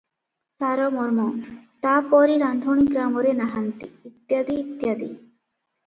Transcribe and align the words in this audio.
ସାରମର୍ମ, 0.61 1.25
ତା'ପରି 1.85 2.39
ରାନ୍ଧୁଣୀ 2.45 2.89
ଗ୍ରାମରେ 2.97 3.37
ନାହାନ୍ତି, 3.45 3.95
ଇତ୍ୟାଦି 4.13 4.61
ଇତ୍ୟାଦି। 4.67 5.15